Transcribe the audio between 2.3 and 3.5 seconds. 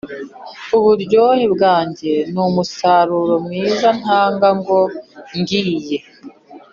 n umusaruro